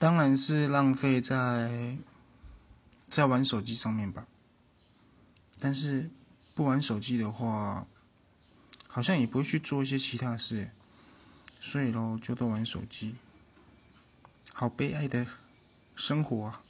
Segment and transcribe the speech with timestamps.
[0.00, 1.98] 当然是浪费在
[3.06, 4.26] 在玩手机上面吧，
[5.58, 6.08] 但是
[6.54, 7.86] 不玩手机的话
[8.88, 10.70] 好像也不会去做一些其他事，
[11.60, 13.16] 所以咯就都玩手机，
[14.54, 15.26] 好悲哀的
[15.94, 16.62] 生活啊。